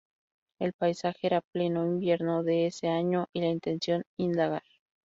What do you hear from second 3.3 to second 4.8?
y la intención, indagar.